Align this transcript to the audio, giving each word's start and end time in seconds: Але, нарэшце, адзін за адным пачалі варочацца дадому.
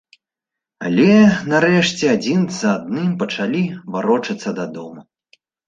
Але, 0.87 1.09
нарэшце, 1.51 2.09
адзін 2.15 2.41
за 2.57 2.73
адным 2.79 3.13
пачалі 3.21 3.63
варочацца 3.99 4.59
дадому. 4.65 5.01